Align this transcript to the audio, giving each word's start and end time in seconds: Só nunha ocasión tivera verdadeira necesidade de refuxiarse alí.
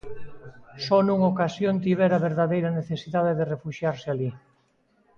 Só 0.85 0.97
nunha 1.03 1.27
ocasión 1.33 1.75
tivera 1.85 2.23
verdadeira 2.27 2.75
necesidade 2.79 3.31
de 3.39 3.49
refuxiarse 3.53 4.07
alí. 4.09 4.29